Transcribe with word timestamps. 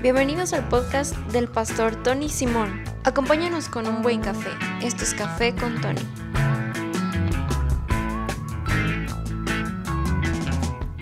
Bienvenidos 0.00 0.52
al 0.52 0.68
podcast 0.68 1.16
del 1.32 1.48
pastor 1.48 2.00
Tony 2.04 2.28
Simón. 2.28 2.84
Acompáñanos 3.02 3.68
con 3.68 3.88
un 3.88 4.00
buen 4.00 4.20
café. 4.20 4.50
Esto 4.80 5.02
es 5.02 5.12
Café 5.12 5.56
con 5.56 5.80
Tony. 5.80 6.00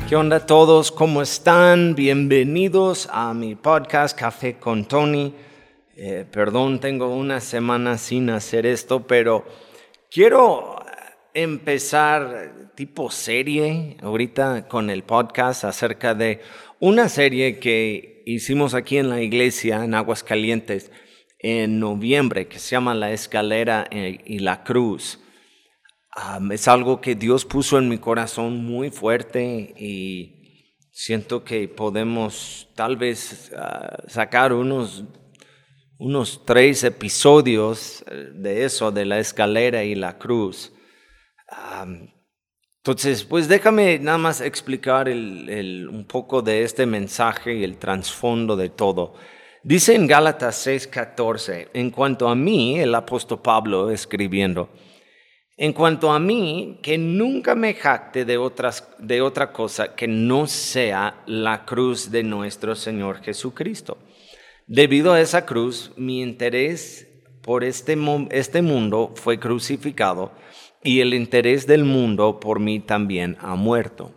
¿Qué 0.09 0.17
onda 0.17 0.47
todos? 0.47 0.91
¿Cómo 0.91 1.21
están? 1.21 1.95
Bienvenidos 1.95 3.07
a 3.13 3.35
mi 3.35 3.55
podcast 3.55 4.19
Café 4.19 4.57
con 4.59 4.87
Tony. 4.87 5.35
Eh, 5.95 6.25
perdón, 6.31 6.81
tengo 6.81 7.15
una 7.15 7.41
semana 7.41 7.99
sin 7.99 8.31
hacer 8.31 8.65
esto, 8.65 9.07
pero 9.07 9.45
quiero 10.11 10.83
empezar 11.35 12.71
tipo 12.75 13.11
serie 13.11 13.99
ahorita 14.01 14.67
con 14.69 14.89
el 14.89 15.03
podcast 15.03 15.65
acerca 15.65 16.15
de 16.15 16.41
una 16.81 17.09
serie 17.09 17.59
que 17.59 18.23
hicimos 18.27 18.75
aquí 18.75 18.99
en 18.99 19.09
la 19.09 19.23
iglesia 19.23 19.85
en 19.85 19.95
Aguascalientes 19.95 20.91
en 21.39 21.79
noviembre 21.79 22.49
que 22.49 22.59
se 22.59 22.71
llama 22.71 22.95
La 22.95 23.13
Escalera 23.13 23.89
y 23.91 24.39
la 24.41 24.65
Cruz. 24.65 25.21
es 26.51 26.69
algo 26.69 27.01
que 27.01 27.15
Dios 27.15 27.45
puso 27.45 27.79
en 27.79 27.89
mi 27.89 27.99
corazón 27.99 28.65
muy 28.65 28.91
fuerte 28.91 29.75
y 29.79 30.37
siento 30.91 31.45
que 31.45 31.69
podemos 31.69 32.69
tal 32.75 32.97
vez 32.97 33.53
ah, 33.57 33.97
sacar 34.09 34.53
unos, 34.53 35.05
unos 35.99 36.45
tres 36.47 36.85
episodios 36.85 38.03
eh, 38.11 38.31
de 38.35 38.65
eso, 38.65 38.91
de 38.91 39.05
la 39.05 39.19
escalera 39.19 39.85
y 39.85 39.95
la 39.95 40.17
cruz. 40.19 40.73
Entonces, 42.87 43.25
pues 43.25 43.49
déjame 43.49 43.99
nada 43.99 44.17
más 44.17 44.41
explicar 44.41 45.09
un 45.09 46.05
poco 46.07 46.41
de 46.41 46.63
este 46.63 46.87
mensaje 46.87 47.53
y 47.53 47.65
el 47.65 47.79
trasfondo 47.79 48.55
de 48.55 48.69
todo. 48.69 49.15
Dice 49.65 49.97
en 49.97 50.07
Gálatas 50.07 50.65
6:14, 50.65 51.71
en 51.75 51.91
cuanto 51.91 52.29
a 52.29 52.37
mí, 52.37 52.79
el 52.79 52.95
apóstol 52.95 53.43
Pablo 53.43 53.91
escribiendo, 53.91 54.69
en 55.57 55.73
cuanto 55.73 56.13
a 56.13 56.21
mí, 56.21 56.79
que 56.81 56.97
nunca 56.97 57.57
me 57.57 57.75
jacte 57.75 58.25
de, 58.25 58.39
otras, 58.39 58.89
de 59.01 59.21
otra 59.21 59.51
cosa 59.51 59.97
que 59.97 60.07
no 60.07 60.47
sea 60.47 61.25
la 61.27 61.65
cruz 61.65 62.13
de 62.13 62.23
nuestro 62.23 62.77
Señor 62.77 63.21
Jesucristo. 63.21 63.99
Debido 64.69 65.13
a 65.13 65.21
esa 65.21 65.45
cruz, 65.45 65.91
mi 65.97 66.23
interés 66.23 67.09
por 67.43 67.65
este, 67.65 67.99
este 68.31 68.63
mundo 68.63 69.13
fue 69.17 69.41
crucificado 69.41 70.31
y 70.87 71.01
el 71.01 71.15
interés 71.15 71.67
del 71.67 71.85
mundo 71.85 72.39
por 72.39 72.61
mí 72.61 72.79
también 72.79 73.37
ha 73.41 73.57
muerto. 73.57 74.13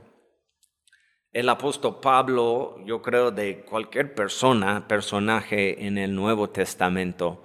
El 1.31 1.50
apóstol 1.50 2.00
Pablo, 2.00 2.78
yo 2.86 3.02
creo 3.02 3.31
de 3.31 3.62
cualquier 3.62 4.14
persona, 4.14 4.88
personaje 4.88 5.88
en 5.88 5.97
el 5.97 6.14
Nuevo 6.14 6.52
Testamento, 6.52 7.42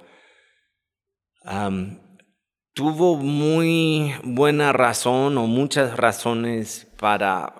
tuvo 2.74 3.16
muy 3.16 4.12
buena 4.24 4.74
razón 4.74 5.38
o 5.38 5.46
muchas 5.46 5.96
razones 5.96 6.86
para 6.98 7.54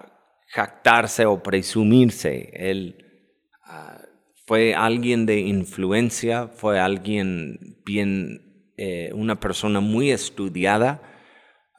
jactarse 0.48 1.24
o 1.24 1.42
presumirse. 1.42 2.50
Él 2.52 3.32
ah, 3.64 4.02
fue 4.46 4.74
alguien 4.74 5.24
de 5.24 5.40
influencia, 5.40 6.46
fue 6.48 6.78
alguien 6.78 7.80
bien, 7.86 8.72
eh, 8.76 9.12
una 9.14 9.40
persona 9.40 9.80
muy 9.80 10.10
estudiada 10.10 11.13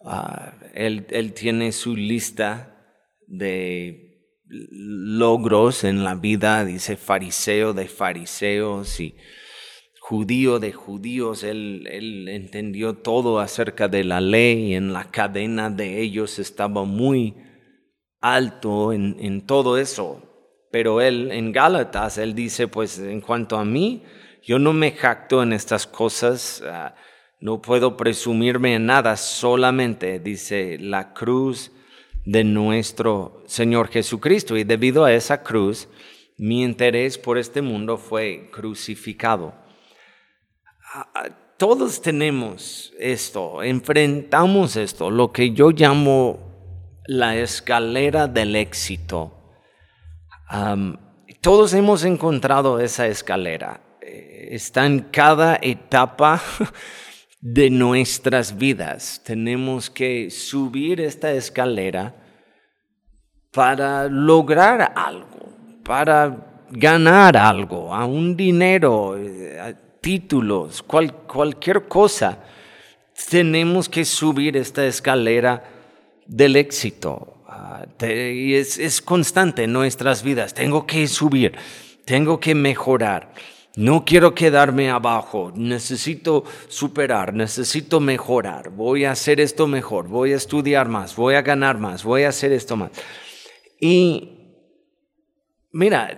Ah, 0.08 0.54
él, 0.76 1.34
tiene 1.34 1.72
su 1.72 1.96
lista 1.96 2.78
de 3.28 4.38
logros 4.48 5.84
en 5.84 6.04
la 6.04 6.14
vida, 6.14 6.64
dice 6.64 6.96
fariseo 6.96 7.74
de 7.74 7.88
fariseos 7.88 9.00
y 9.00 9.16
judío 10.00 10.60
de 10.60 10.74
judíos. 10.74 11.44
Él, 11.44 12.28
entendió 12.30 12.94
todo 12.94 13.40
acerca 13.40 13.88
de 13.88 14.04
la 14.04 14.22
ley 14.22 14.74
y 14.74 14.76
en 14.76 14.94
la 14.94 15.10
cadena 15.10 15.72
de 15.72 16.02
ellos 16.02 16.38
estaba 16.38 16.84
muy 16.84 17.34
alto 18.22 18.94
en, 18.94 19.18
en 19.20 19.48
todo 19.48 19.80
eso. 19.80 20.22
Pero 20.72 21.02
él 21.02 21.32
en 21.32 21.52
Gálatas, 21.52 22.20
él 22.20 22.36
dice, 22.36 22.68
pues 22.68 23.00
en 23.00 23.22
cuanto 23.22 23.58
a 23.58 23.66
mí, 23.66 24.04
yo 24.44 24.60
no 24.60 24.72
me 24.72 24.92
jacto 24.92 25.42
en 25.42 25.52
estas 25.52 25.88
cosas. 25.88 26.62
Ah, 26.64 26.96
no 27.46 27.62
puedo 27.62 27.96
presumirme 27.96 28.74
en 28.74 28.88
nada, 28.88 29.16
solamente, 29.18 30.20
dice, 30.20 30.80
la 30.80 31.14
cruz 31.14 31.72
de 32.26 32.44
nuestro 32.44 33.44
Señor 33.46 33.90
Jesucristo. 33.90 34.58
Y 34.58 34.64
debido 34.64 35.06
a 35.06 35.14
esa 35.14 35.44
cruz, 35.44 35.88
mi 36.38 36.64
interés 36.64 37.20
por 37.20 37.38
este 37.38 37.62
mundo 37.62 38.00
fue 38.00 38.50
crucificado. 38.52 39.54
Todos 41.58 42.02
tenemos 42.02 42.92
esto, 42.98 43.62
enfrentamos 43.62 44.76
esto, 44.76 45.12
lo 45.12 45.32
que 45.32 45.52
yo 45.52 45.70
llamo 45.70 46.40
la 47.06 47.38
escalera 47.38 48.28
del 48.28 48.56
éxito. 48.56 49.54
todos 51.42 51.76
hemos 51.76 52.06
encontrado 52.06 52.80
esa 52.80 53.06
escalera. 53.06 53.82
Eh, 54.02 54.48
está 54.50 54.88
en 54.88 55.02
cada 55.12 55.60
etapa 55.62 56.42
de 57.46 57.70
nuestras 57.70 58.58
vidas. 58.58 59.22
Tenemos 59.24 59.92
que 59.92 60.32
subir 60.32 61.00
esta 61.00 61.32
escalera 61.32 62.16
para 63.52 64.08
lograr 64.08 64.94
algo, 64.96 65.54
para 65.84 66.64
ganar 66.72 67.38
algo, 67.38 67.94
a 67.94 68.04
un 68.06 68.36
dinero, 68.36 69.16
eh, 69.16 69.76
títulos, 70.02 70.82
cualquier 70.82 71.88
cosa. 71.88 72.40
Tenemos 73.30 73.90
que 73.90 74.06
subir 74.06 74.58
esta 74.58 74.84
escalera 74.84 75.64
del 76.26 76.56
éxito. 76.56 77.44
Ah, 77.48 77.86
y 78.02 78.56
es, 78.56 78.80
es 78.80 79.04
constante 79.04 79.66
en 79.66 79.72
nuestras 79.74 80.24
vidas. 80.24 80.56
Tengo 80.56 80.88
que 80.88 81.08
subir, 81.08 81.54
tengo 82.06 82.40
que 82.40 82.56
mejorar. 82.56 83.32
No 83.78 84.06
quiero 84.06 84.34
quedarme 84.34 84.90
abajo, 84.90 85.52
necesito 85.54 86.46
superar, 86.70 87.34
necesito 87.34 88.00
mejorar, 88.00 88.70
voy 88.70 89.04
a 89.04 89.12
hacer 89.12 89.42
esto 89.42 89.68
mejor, 89.68 90.08
voy 90.08 90.32
a 90.32 90.38
estudiar 90.38 90.88
más, 90.88 91.18
voy 91.18 91.36
a 91.36 91.42
ganar 91.42 91.78
más, 91.78 92.06
voy 92.06 92.24
a 92.24 92.30
hacer 92.30 92.54
esto 92.54 92.78
más. 92.78 92.92
Y 93.78 94.30
mira, 95.74 96.16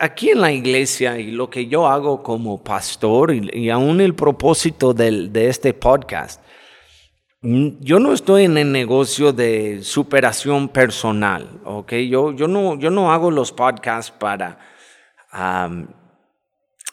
aquí 0.00 0.30
en 0.30 0.42
la 0.42 0.52
iglesia 0.52 1.18
y 1.18 1.30
lo 1.30 1.48
que 1.48 1.66
yo 1.66 1.86
hago 1.86 2.22
como 2.22 2.62
pastor 2.62 3.32
y, 3.32 3.70
aún 3.70 4.02
el 4.02 4.14
propósito 4.14 4.92
de 4.92 5.48
este 5.48 5.72
podcast, 5.72 6.42
mm, 7.40 7.68
yo 7.80 8.00
no 8.00 8.12
estoy 8.12 8.44
en 8.44 8.58
el 8.58 8.70
negocio 8.70 9.32
de 9.32 9.82
superación 9.82 10.68
personal, 10.68 11.48
¿ok? 11.64 11.94
Yo, 11.94 12.32
yo, 12.32 12.48
no, 12.48 12.78
yo 12.78 12.90
no 12.90 13.10
hago 13.10 13.30
los 13.30 13.50
podcasts 13.50 14.10
para 14.10 14.58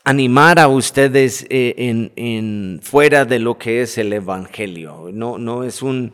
animar 0.06 0.60
a 0.60 0.68
ustedes 0.68 1.48
eh, 1.50 2.12
en, 2.16 2.80
fuera 2.82 3.26
de 3.26 3.40
lo 3.40 3.58
que 3.58 3.82
es 3.82 3.98
el 3.98 4.14
Evangelio. 4.14 5.10
No, 5.12 5.40
no 5.40 5.64
es 5.64 5.82
un, 5.82 6.14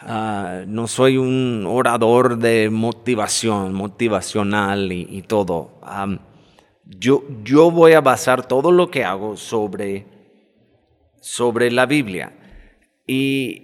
ah, 0.00 0.62
no 0.66 0.86
soy 0.86 1.16
un 1.16 1.64
orador 1.66 2.38
de 2.38 2.70
motivación, 2.70 3.74
motivacional 3.74 4.92
y, 4.92 5.22
todo. 5.22 5.80
yo, 6.84 7.24
yo 7.42 7.72
voy 7.72 7.92
a 7.92 8.00
basar 8.00 8.46
todo 8.46 8.70
lo 8.70 8.90
que 8.90 9.04
hago 9.04 9.36
sobre, 9.36 10.06
sobre 11.20 11.72
la 11.72 11.86
Biblia. 11.86 12.32
Y 13.04 13.62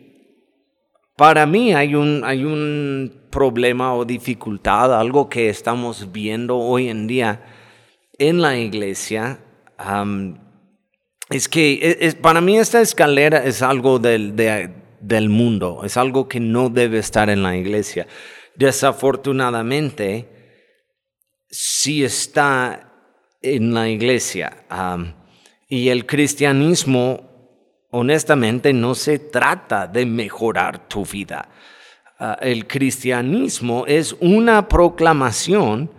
para 1.17 1.47
mí 1.47 1.73
hay 1.75 1.95
un, 1.95 2.23
hay 2.25 2.45
un 2.45 3.21
problema 3.31 3.95
o 3.95 4.05
dificultad, 4.05 4.99
algo 4.99 5.29
que 5.29 5.49
estamos 5.49 6.11
viendo 6.11 6.59
hoy 6.59 6.89
en 6.89 7.07
día 7.07 7.45
en 8.19 8.43
la 8.43 8.59
iglesia 8.59 9.39
es 11.31 11.49
que 11.49 11.97
e, 12.01 12.13
para 12.13 12.41
mí 12.41 12.59
esta 12.59 12.81
escalera 12.81 13.45
es 13.45 13.63
algo 13.63 13.99
del, 13.99 14.37
del 15.01 15.29
mundo, 15.29 15.83
es 15.85 15.97
algo 15.97 16.29
que 16.29 16.41
no 16.41 16.69
debe 16.69 16.99
estar 16.99 17.31
en 17.31 17.43
la 17.43 17.57
iglesia. 17.57 18.07
Desafortunadamente, 18.57 20.29
sí 21.49 22.05
está 22.05 22.91
en 23.43 23.75
la 23.75 23.89
iglesia. 23.89 24.65
y 25.69 25.89
el 25.89 26.05
cristianismo, 26.05 27.87
honestamente, 27.91 28.73
no 28.73 28.95
se 28.95 29.19
trata 29.19 29.87
de 29.87 30.05
mejorar 30.05 30.89
tu 30.89 31.05
vida. 31.05 31.49
Ah, 32.19 32.37
el 32.43 32.67
cristianismo 32.67 33.87
es 33.87 34.15
una 34.21 34.69
proclamación 34.69 35.91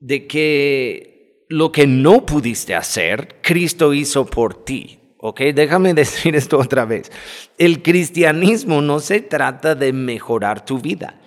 de 0.00 0.26
que 0.26 1.17
lo 1.48 1.72
que 1.72 1.86
no 1.86 2.26
pudiste 2.26 2.74
hacer, 2.74 3.40
Cristo 3.42 3.94
hizo 3.94 4.26
por 4.26 4.64
ti. 4.64 4.98
¿Ok? 5.20 5.40
Déjame 5.54 5.94
decir 5.94 6.36
esto 6.36 6.58
otra 6.58 6.84
vez. 6.84 7.10
El 7.56 7.82
cristianismo 7.82 8.80
no 8.80 9.00
se 9.00 9.20
trata 9.20 9.74
de 9.74 9.92
mejorar 9.92 10.64
tu 10.64 10.78
vida. 10.78 11.20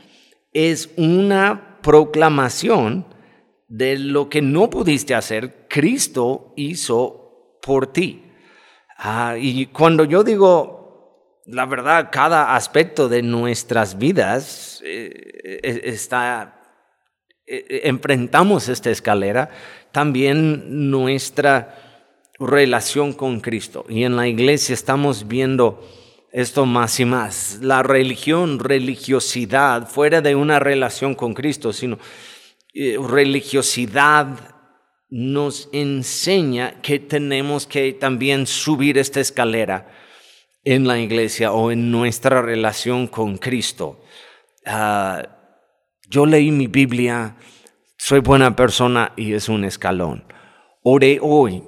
Es 0.53 0.89
una 0.97 1.79
proclamación 1.81 3.06
de 3.71 3.97
lo 3.97 4.27
que 4.29 4.41
no 4.41 4.69
pudiste 4.69 5.15
hacer, 5.15 5.65
Cristo 5.69 6.53
hizo 6.57 7.57
por 7.62 7.88
ti. 7.88 8.25
Ah, 8.97 9.35
y 9.39 9.67
cuando 9.67 10.03
yo 10.03 10.25
digo, 10.25 11.41
la 11.45 11.65
verdad, 11.65 12.09
cada 12.12 12.56
aspecto 12.56 13.07
de 13.07 13.21
nuestras 13.24 13.97
vidas 13.97 14.81
eh, 14.85 15.59
eh, 15.63 15.81
está, 15.85 16.61
enfrentamos 17.83 18.69
esta 18.69 18.89
escalera, 18.89 19.50
también 19.92 20.89
nuestra 20.89 21.75
relación 22.39 23.13
con 23.13 23.39
Cristo. 23.39 23.86
Y 23.89 24.03
en 24.03 24.15
la 24.15 24.27
iglesia 24.27 24.74
estamos 24.74 25.27
viendo 25.27 25.88
esto 26.31 26.65
más 26.65 27.00
y 27.00 27.06
más. 27.06 27.59
La 27.62 27.83
religión, 27.83 28.59
religiosidad, 28.59 29.88
fuera 29.88 30.21
de 30.21 30.36
una 30.36 30.59
relación 30.59 31.13
con 31.13 31.33
Cristo, 31.33 31.74
sino 31.74 32.00
eh, 32.74 32.98
religiosidad 32.98 34.27
nos 35.09 35.68
enseña 35.74 36.81
que 36.81 37.00
tenemos 37.00 37.68
que 37.68 37.92
también 37.92 38.48
subir 38.48 38.98
esta 38.98 39.19
escalera 39.19 39.92
en 40.63 40.88
la 40.88 41.00
iglesia 41.00 41.51
o 41.51 41.69
en 41.69 41.92
nuestra 41.92 42.42
relación 42.42 43.07
con 43.07 43.38
Cristo. 43.38 44.01
Ah, 44.65 45.40
yo 46.12 46.25
leí 46.25 46.52
mi 46.52 46.68
Biblia, 46.68 47.38
soy 47.98 48.19
buena 48.19 48.54
persona 48.54 49.13
y 49.16 49.34
es 49.34 49.48
un 49.48 49.63
escalón. 49.63 50.25
Oré 50.84 51.19
hoy, 51.22 51.63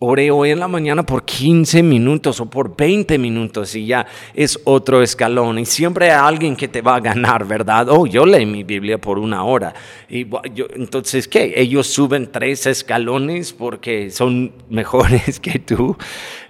Oré 0.00 0.30
hoy 0.30 0.50
en 0.50 0.58
la 0.58 0.66
mañana 0.68 1.06
por 1.06 1.24
15 1.24 1.82
minutos 1.82 2.40
o 2.40 2.50
por 2.50 2.76
20 2.76 3.16
minutos 3.16 3.74
y 3.76 3.86
ya 3.86 4.06
es 4.34 4.58
otro 4.64 5.00
escalón. 5.00 5.58
Y 5.58 5.64
siempre 5.64 6.10
hay 6.10 6.18
alguien 6.18 6.56
que 6.56 6.66
te 6.66 6.82
va 6.82 6.96
a 6.96 7.00
ganar, 7.00 7.46
¿verdad? 7.46 7.88
Oh, 7.88 8.04
yo 8.04 8.26
leí 8.26 8.44
mi 8.44 8.64
Biblia 8.64 9.00
por 9.00 9.18
una 9.18 9.44
hora. 9.44 9.72
Y 10.10 10.26
entonces, 10.74 11.26
¿qué? 11.26 11.54
Ellos 11.56 11.86
suben 11.86 12.30
tres 12.30 12.66
escalones 12.66 13.54
porque 13.54 14.10
son 14.10 14.52
mejores 14.68 15.40
que 15.40 15.60
tú. 15.60 15.96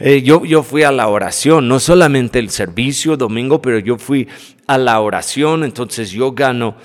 Eh, 0.00 0.22
yo, 0.22 0.44
yo 0.44 0.64
fui 0.64 0.82
a 0.82 0.90
la 0.90 1.06
oración, 1.06 1.68
no 1.68 1.78
solamente 1.78 2.40
el 2.40 2.48
servicio 2.48 3.16
domingo, 3.16 3.62
pero 3.62 3.78
yo 3.78 3.98
fui 3.98 4.26
a 4.66 4.78
la 4.78 4.98
oración. 5.00 5.62
Entonces 5.62 6.10
yo 6.10 6.32
gano 6.32 6.76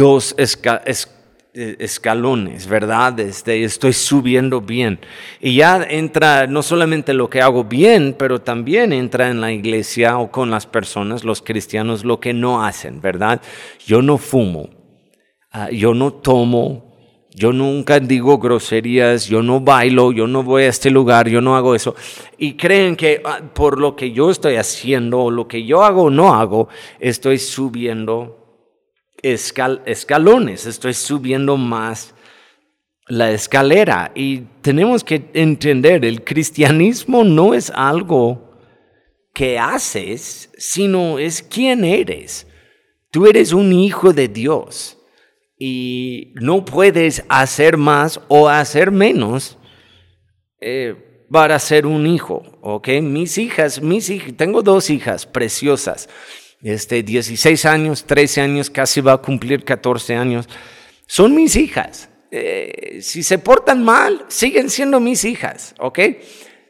dos 0.00 0.34
escalones 0.38 1.08
eh, 1.52 1.76
escalones, 1.80 2.68
¿verdad? 2.68 3.18
Este, 3.18 3.64
estoy 3.64 3.92
subiendo 3.92 4.60
bien. 4.60 5.00
Y 5.40 5.56
ya 5.56 5.82
entra 5.82 6.46
no 6.46 6.62
solamente 6.62 7.12
lo 7.12 7.28
que 7.28 7.42
hago 7.42 7.64
bien, 7.64 8.14
pero 8.16 8.40
también 8.40 8.92
entra 8.92 9.30
en 9.30 9.40
la 9.40 9.50
iglesia 9.50 10.16
o 10.18 10.30
con 10.30 10.48
las 10.48 10.66
personas, 10.66 11.24
los 11.24 11.42
cristianos, 11.42 12.04
lo 12.04 12.20
que 12.20 12.32
no 12.32 12.64
hacen, 12.64 13.00
¿verdad? 13.00 13.42
Yo 13.84 14.00
no 14.00 14.16
fumo, 14.16 14.70
ah, 15.50 15.70
yo 15.72 15.92
no 15.92 16.12
tomo, 16.12 16.94
yo 17.34 17.52
nunca 17.52 17.98
digo 17.98 18.38
groserías, 18.38 19.26
yo 19.26 19.42
no 19.42 19.58
bailo, 19.58 20.12
yo 20.12 20.28
no 20.28 20.44
voy 20.44 20.62
a 20.62 20.68
este 20.68 20.88
lugar, 20.88 21.28
yo 21.28 21.40
no 21.40 21.56
hago 21.56 21.74
eso. 21.74 21.96
Y 22.38 22.56
creen 22.56 22.94
que 22.94 23.22
ah, 23.24 23.40
por 23.52 23.80
lo 23.80 23.96
que 23.96 24.12
yo 24.12 24.30
estoy 24.30 24.54
haciendo 24.54 25.18
o 25.18 25.30
lo 25.32 25.48
que 25.48 25.64
yo 25.64 25.82
hago 25.82 26.04
o 26.04 26.10
no 26.10 26.32
hago, 26.32 26.68
estoy 27.00 27.38
subiendo 27.38 28.39
escalones, 29.22 30.66
estoy 30.66 30.94
subiendo 30.94 31.56
más 31.56 32.14
la 33.08 33.32
escalera 33.32 34.12
y 34.14 34.42
tenemos 34.62 35.02
que 35.02 35.30
entender, 35.34 36.04
el 36.04 36.22
cristianismo 36.22 37.24
no 37.24 37.54
es 37.54 37.70
algo 37.74 38.50
que 39.34 39.58
haces, 39.58 40.50
sino 40.56 41.18
es 41.18 41.42
quién 41.42 41.84
eres. 41.84 42.46
Tú 43.10 43.26
eres 43.26 43.52
un 43.52 43.72
hijo 43.72 44.12
de 44.12 44.28
Dios 44.28 44.96
y 45.58 46.32
no 46.36 46.64
puedes 46.64 47.24
hacer 47.28 47.76
más 47.76 48.20
o 48.28 48.48
hacer 48.48 48.90
menos 48.90 49.58
eh, 50.60 51.24
para 51.30 51.58
ser 51.58 51.86
un 51.86 52.06
hijo, 52.06 52.42
¿ok? 52.60 52.88
Mis 53.02 53.38
hijas, 53.38 53.82
mis 53.82 54.08
hijas, 54.08 54.36
tengo 54.36 54.62
dos 54.62 54.90
hijas 54.90 55.26
preciosas 55.26 56.08
este, 56.62 57.02
16 57.02 57.64
años, 57.64 58.04
13 58.04 58.40
años, 58.40 58.70
casi 58.70 59.00
va 59.00 59.14
a 59.14 59.18
cumplir 59.18 59.64
14 59.64 60.14
años, 60.14 60.48
son 61.06 61.34
mis 61.34 61.56
hijas. 61.56 62.08
Eh, 62.30 63.00
si 63.02 63.22
se 63.22 63.38
portan 63.38 63.82
mal, 63.82 64.24
siguen 64.28 64.70
siendo 64.70 65.00
mis 65.00 65.24
hijas, 65.24 65.74
¿ok? 65.78 65.98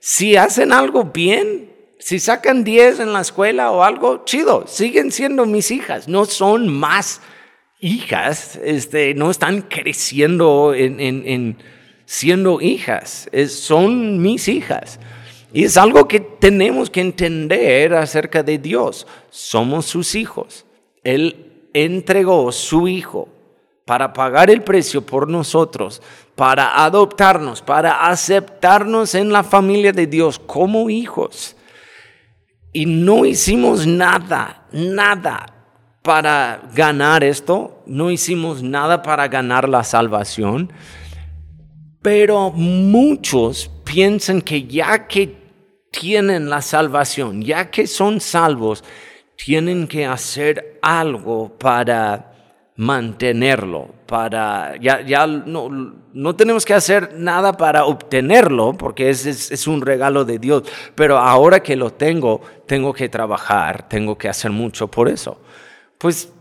Si 0.01 0.37
hacen 0.37 0.73
algo 0.73 1.05
bien, 1.05 1.71
si 1.99 2.19
sacan 2.19 2.65
10 2.65 3.01
en 3.01 3.13
la 3.13 3.21
escuela 3.21 3.71
o 3.71 3.83
algo, 3.83 4.25
chido, 4.25 4.67
siguen 4.67 5.13
siendo 5.13 5.45
mis 5.45 5.71
hijas, 5.71 6.09
no 6.09 6.25
son 6.25 6.69
más 6.69 7.21
hijas, 7.81 8.59
este, 8.65 9.15
no 9.15 9.31
están 9.31 9.63
creciendo 9.63 10.73
en, 10.75 11.59
siendo 12.07 12.61
hijas, 12.61 13.29
son 13.49 14.23
mis 14.23 14.49
hijas. 14.49 14.99
Y 15.53 15.65
es 15.65 15.77
algo 15.77 16.07
que 16.07 16.21
tenemos 16.21 16.91
que 16.91 17.01
entender 17.01 17.95
acerca 17.95 18.43
de 18.43 18.59
Dios. 18.59 19.07
Somos 19.31 19.87
sus 19.87 20.15
hijos. 20.15 20.65
Él 21.03 21.69
entregó 21.73 22.53
su 22.53 22.89
hijo 22.89 23.29
para 23.85 24.13
pagar 24.13 24.51
el 24.51 24.63
precio 24.63 25.05
por 25.05 25.29
nosotros, 25.29 26.01
para 26.37 26.85
adoptarnos, 26.85 27.61
para 27.63 28.09
aceptarnos 28.09 29.17
en 29.17 29.33
la 29.33 29.43
familia 29.43 29.93
de 29.93 30.07
Dios 30.07 30.39
como 30.39 30.89
hijos. 30.89 31.57
Y 32.73 32.87
no 32.87 33.25
hicimos 33.25 33.87
nada, 33.87 34.69
nada 34.71 35.61
para 36.03 36.63
ganar 36.73 37.25
esto, 37.25 37.83
no 37.85 38.13
hicimos 38.13 38.63
nada 38.63 39.03
para 39.03 39.27
ganar 39.27 39.69
la 39.69 39.83
salvación, 39.83 40.73
pero 42.01 42.51
muchos 42.51 43.71
piensan 43.85 44.41
que 44.41 44.65
ya 44.69 45.07
que 45.09 45.40
tienen 45.91 46.49
la 46.49 46.63
salvación, 46.63 47.43
ya 47.43 47.71
que 47.71 47.87
son 47.87 48.21
salvos, 48.21 48.85
tienen 49.37 49.87
que 49.87 50.07
hacer 50.07 50.79
algo 50.83 51.57
para 51.59 52.31
mantenerlo, 52.77 53.89
para, 54.07 54.77
ya, 54.81 55.03
ya 55.03 55.27
no, 55.27 55.69
no 56.13 56.37
tenemos 56.37 56.65
que 56.65 56.75
hacer 56.75 57.15
nada 57.15 57.53
para 57.53 57.85
obtenerlo, 57.85 58.73
porque 58.73 59.11
es, 59.11 59.27
es, 59.27 59.67
un 59.67 59.83
regalo 59.83 60.25
de 60.25 60.39
Dios, 60.39 60.63
pero 60.95 61.19
ahora 61.19 61.61
que 61.61 61.77
lo 61.77 61.93
tengo, 61.93 62.41
tengo 62.67 62.93
que 62.93 63.09
trabajar, 63.09 63.89
tengo 63.89 64.17
que 64.17 64.29
hacer 64.29 64.51
mucho 64.51 64.89
por 64.89 65.09
eso. 65.09 65.41
Pues 65.99 66.33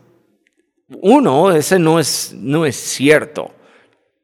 uno, 1.01 1.51
ese 1.51 1.77
no 1.77 1.99
es, 1.99 2.33
no 2.37 2.65
es 2.65 2.75
cierto. 2.75 3.51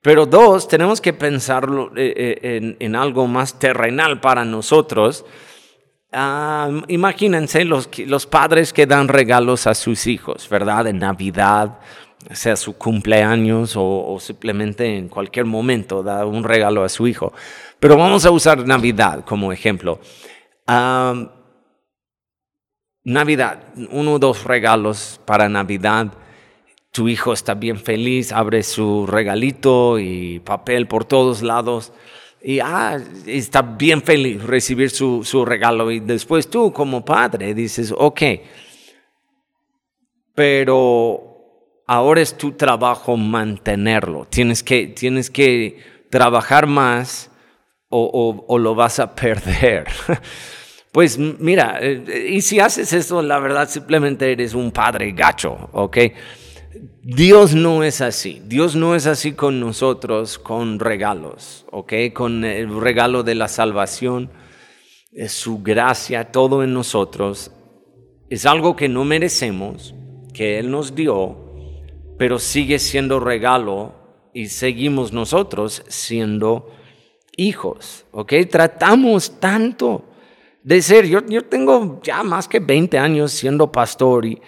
Pero 0.06 0.28
dos, 0.28 0.68
tenemos 0.68 1.02
que 1.02 1.14
pensarlo 1.14 1.92
eh, 1.96 2.38
eh, 2.44 2.76
en, 2.80 2.96
algo 2.96 3.26
más 3.26 3.58
terrenal 3.58 4.22
para 4.22 4.46
nosotros. 4.46 5.26
Ah, 6.14 6.70
imagínense 6.90 7.66
los, 7.66 7.90
los 8.06 8.28
padres 8.28 8.72
que 8.72 8.86
dan 8.86 9.08
regalos 9.08 9.66
a 9.66 9.74
sus 9.74 10.06
hijos, 10.06 10.48
¿verdad? 10.48 10.86
En 10.86 11.00
Navidad, 11.00 11.80
sea 12.30 12.56
su 12.56 12.78
cumpleaños 12.78 13.74
o, 13.76 14.16
simplemente 14.20 14.96
en 14.96 15.10
cualquier 15.10 15.46
momento 15.48 16.04
da 16.04 16.24
un 16.28 16.44
regalo 16.44 16.84
a 16.84 16.90
su 16.90 17.08
hijo. 17.08 17.34
Pero 17.80 17.98
vamos 17.98 18.28
a 18.28 18.30
usar 18.30 18.64
Navidad 18.64 19.26
como 19.26 19.52
ejemplo. 19.52 20.00
Ah, 20.68 21.32
Navidad, 23.04 23.74
uno 23.90 24.14
o 24.14 24.20
dos 24.20 24.44
regalos 24.44 25.20
para 25.26 25.50
Navidad 25.50 26.12
tu 26.96 27.10
hijo 27.10 27.34
está 27.34 27.56
bien 27.56 27.78
feliz, 27.78 28.32
abre 28.32 28.64
su 28.64 29.06
regalito 29.06 30.00
y 30.00 30.40
papel 30.40 30.88
por 30.88 31.04
todos 31.04 31.42
lados 31.42 31.92
y 32.42 32.62
ah, 32.62 32.98
está 33.26 33.62
bien 33.64 34.02
feliz 34.02 34.42
recibir 34.42 34.90
su, 34.92 35.26
su 35.26 35.44
regalo 35.44 35.92
y 35.92 36.00
después 36.00 36.50
tú 36.50 36.72
como 36.72 37.04
padre 37.04 37.54
dices, 37.54 37.94
ok, 37.98 38.22
pero 40.34 41.82
ahora 41.86 42.22
es 42.22 42.38
tu 42.38 42.54
trabajo 42.54 43.18
mantenerlo, 43.18 44.26
tienes 44.30 44.64
que, 44.64 44.88
tienes 44.88 45.30
que 45.30 45.78
trabajar 46.10 46.66
más 46.66 47.30
o, 47.90 48.46
o, 48.48 48.58
lo 48.58 48.74
vas 48.74 49.00
a 49.00 49.14
perder. 49.14 49.88
Pues 50.92 51.18
mira, 51.18 51.78
eh, 51.82 52.30
y 52.30 52.40
si 52.40 52.62
haces 52.62 52.94
eso, 52.94 53.22
la 53.22 53.38
verdad 53.40 53.68
simplemente 53.68 54.32
eres 54.32 54.54
un 54.54 54.72
padre 54.72 55.12
gacho, 55.12 55.70
¿ok? 55.74 55.98
Dios 57.02 57.54
no 57.56 57.84
es 57.84 58.02
así. 58.02 58.42
Dios 58.46 58.76
no 58.76 58.96
es 58.96 59.08
así 59.08 59.34
con 59.34 59.60
nosotros 59.60 60.40
con 60.40 60.80
regalos, 60.80 61.66
¿ok? 61.72 61.94
Con 62.14 62.44
el 62.44 62.80
regalo 62.82 63.24
de 63.24 63.36
la 63.36 63.48
salvación, 63.48 64.32
es 65.12 65.32
su 65.32 65.62
gracia, 65.64 66.32
todo 66.32 66.64
en 66.64 66.74
nosotros. 66.74 67.52
Es 68.30 68.46
algo 68.46 68.76
que 68.76 68.90
no 68.90 69.06
merecemos, 69.06 69.96
que 70.34 70.60
Él 70.60 70.72
nos 70.72 70.96
dio, 70.96 71.38
pero 72.18 72.40
sigue 72.40 72.80
siendo 72.80 73.20
regalo 73.20 73.94
y 74.34 74.48
seguimos 74.48 75.14
nosotros 75.14 75.84
siendo 75.88 76.70
hijos, 77.38 78.06
¿ok? 78.12 78.34
Tratamos 78.50 79.40
tanto 79.40 80.04
de 80.64 80.82
ser, 80.82 81.06
yo, 81.06 81.26
yo 81.28 81.44
tengo 81.44 82.02
ya 82.04 82.24
más 82.24 82.48
que 82.48 82.60
20 82.60 82.98
años 82.98 83.32
siendo 83.32 83.72
pastor 83.72 84.26
y 84.26 84.42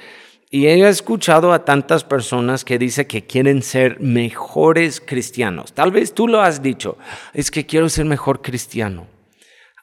Y 0.50 0.68
he 0.68 0.88
escuchado 0.88 1.52
a 1.52 1.66
tantas 1.66 2.04
personas 2.06 2.64
que 2.64 2.80
dicen 2.80 3.06
que 3.06 3.26
quieren 3.26 3.62
ser 3.62 4.00
mejores 4.00 5.02
cristianos. 5.02 5.74
Tal 5.74 5.92
vez 5.92 6.14
tú 6.14 6.28
lo 6.28 6.42
has 6.42 6.62
dicho, 6.62 6.98
es 7.34 7.52
que 7.52 7.66
quiero 7.66 7.90
ser 7.90 8.06
mejor 8.06 8.42
cristiano. 8.42 9.08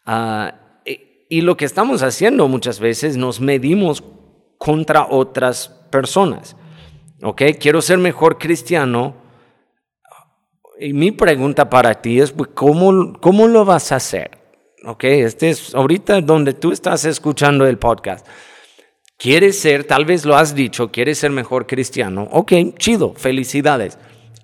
Ah, 0.06 0.54
y 1.28 1.40
lo 1.40 1.56
que 1.56 1.64
estamos 1.64 2.02
haciendo 2.02 2.48
muchas 2.48 2.80
veces 2.80 3.16
nos 3.16 3.40
medimos 3.40 4.02
contra 4.58 5.06
otras 5.10 5.68
personas. 5.90 6.56
¿Ok? 7.22 7.42
Quiero 7.60 7.82
ser 7.82 7.98
mejor 7.98 8.38
cristiano. 8.38 9.14
Y 10.78 10.92
mi 10.92 11.12
pregunta 11.12 11.68
para 11.68 11.94
ti 12.00 12.20
es, 12.20 12.32
pues, 12.32 12.50
¿cómo, 12.54 13.18
cómo 13.20 13.48
lo 13.48 13.64
vas 13.64 13.92
a 13.92 13.96
hacer? 13.96 14.38
¿Ok? 14.84 15.04
Este 15.04 15.50
es 15.50 15.74
ahorita 15.74 16.20
donde 16.20 16.52
tú 16.52 16.72
estás 16.72 17.04
escuchando 17.04 17.66
el 17.66 17.78
podcast. 17.78 18.26
¿Quieres 19.16 19.58
ser, 19.58 19.84
tal 19.84 20.04
vez 20.04 20.24
lo 20.24 20.36
has 20.36 20.54
dicho, 20.54 20.90
quieres 20.90 21.18
ser 21.18 21.30
mejor 21.30 21.66
cristiano? 21.66 22.28
Ok, 22.32 22.52
chido, 22.78 23.14
felicidades. 23.14 23.98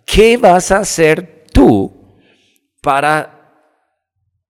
¿Qué 0.07 0.37
vas 0.37 0.71
a 0.71 0.79
hacer 0.79 1.47
tú 1.53 2.17
para, 2.81 3.75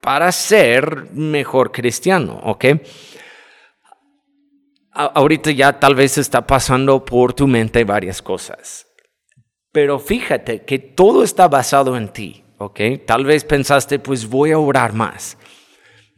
para 0.00 0.30
ser 0.32 1.10
mejor 1.12 1.72
cristiano? 1.72 2.40
¿Ok? 2.44 2.64
ahorita 4.92 5.50
ya 5.52 5.78
tal 5.78 5.94
vez 5.94 6.18
está 6.18 6.46
pasando 6.46 7.04
por 7.04 7.32
tu 7.32 7.46
mente 7.46 7.84
varias 7.84 8.20
cosas. 8.20 8.86
Pero 9.72 9.98
fíjate 9.98 10.64
que 10.64 10.78
todo 10.78 11.22
está 11.22 11.48
basado 11.48 11.96
en 11.96 12.08
ti, 12.08 12.44
¿ok? 12.58 12.80
Tal 13.06 13.24
vez 13.24 13.44
pensaste, 13.44 13.98
pues 13.98 14.28
voy 14.28 14.50
a 14.50 14.58
orar 14.58 14.92
más, 14.92 15.38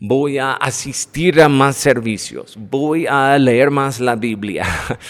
voy 0.04 0.38
a 0.38 0.54
asistir 0.54 1.40
a 1.40 1.48
más 1.48 1.76
servicios, 1.76 2.56
voy 2.58 3.06
a 3.06 3.38
leer 3.38 3.70
más 3.70 4.00
la 4.00 4.16
Biblia, 4.16 4.66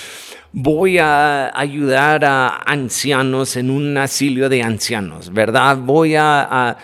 voy 0.52 0.98
a 0.98 1.50
ayudar 1.58 2.22
a 2.26 2.58
ancianos 2.66 3.56
en 3.56 3.70
un 3.70 3.96
asilo 3.96 4.50
de 4.50 4.62
ancianos, 4.62 5.32
¿verdad? 5.32 5.78
Voy 5.78 6.14
a 6.14 6.76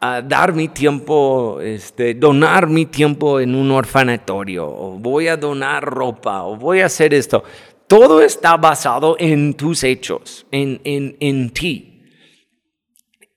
dar 0.00 0.54
mi 0.54 0.66
tiempo, 0.66 1.60
este, 1.60 2.14
donar 2.14 2.66
mi 2.66 2.86
tiempo 2.86 3.38
en 3.38 3.54
un 3.54 3.70
orfanatorio, 3.70 4.66
voy 4.98 5.28
a 5.28 5.36
donar 5.36 5.84
ropa, 5.84 6.42
voy 6.42 6.80
a 6.80 6.86
hacer 6.86 7.14
esto. 7.14 7.44
Todo 7.86 8.22
está 8.22 8.56
basado 8.56 9.14
en 9.20 9.54
tus 9.54 9.84
hechos, 9.84 10.48
en, 10.50 10.80
en, 10.82 11.16
en 11.20 11.50
ti. 11.50 12.02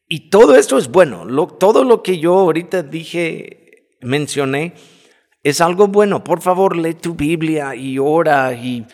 Y 0.08 0.32
todo 0.32 0.56
esto 0.56 0.80
es 0.80 0.90
bueno. 0.90 1.28
todo 1.60 1.84
lo 1.84 2.02
que 2.02 2.18
yo 2.18 2.40
ahorita 2.40 2.82
dije, 2.82 3.69
mencioné, 4.02 4.74
es 5.44 5.62
algo 5.62 5.88
bueno. 5.88 6.24
Por 6.24 6.42
favor, 6.42 6.76
lee 6.76 6.94
tu 6.94 7.16
Biblia 7.16 7.76
y 7.76 7.98
ora 8.00 8.54
y 8.54 8.86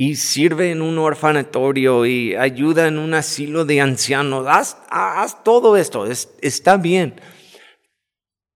y 0.00 0.14
sirve 0.14 0.70
en 0.70 0.80
un 0.80 0.96
orfanatorio 0.96 2.06
y 2.06 2.36
ayuda 2.36 2.86
en 2.86 2.98
un 2.98 3.14
asilo 3.14 3.64
de 3.64 3.80
ancianos. 3.80 4.46
Haz, 4.46 4.78
haz 4.90 5.42
todo 5.42 5.76
esto, 5.76 6.06
está 6.06 6.76
bien, 6.76 7.20